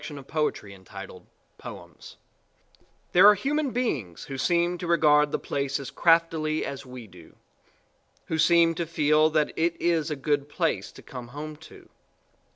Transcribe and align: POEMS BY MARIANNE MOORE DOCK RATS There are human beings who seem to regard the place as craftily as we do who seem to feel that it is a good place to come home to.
POEMS 0.03 0.25
BY 0.33 0.33
MARIANNE 0.33 0.85
MOORE 0.97 1.21
DOCK 1.59 1.63
RATS 1.93 2.17
There 3.11 3.27
are 3.27 3.35
human 3.35 3.69
beings 3.69 4.23
who 4.23 4.37
seem 4.39 4.79
to 4.79 4.87
regard 4.87 5.31
the 5.31 5.37
place 5.37 5.79
as 5.79 5.91
craftily 5.91 6.65
as 6.65 6.83
we 6.87 7.05
do 7.05 7.35
who 8.25 8.39
seem 8.39 8.73
to 8.73 8.87
feel 8.87 9.29
that 9.29 9.49
it 9.55 9.79
is 9.79 10.09
a 10.09 10.15
good 10.15 10.49
place 10.49 10.91
to 10.93 11.03
come 11.03 11.27
home 11.27 11.55
to. 11.57 11.87